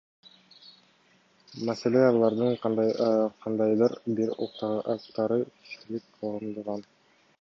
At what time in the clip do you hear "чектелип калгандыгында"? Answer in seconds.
5.71-6.95